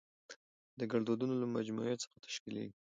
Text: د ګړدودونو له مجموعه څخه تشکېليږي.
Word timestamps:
د 0.79 0.81
ګړدودونو 0.91 1.33
له 1.41 1.47
مجموعه 1.55 1.95
څخه 2.03 2.15
تشکېليږي. 2.25 2.73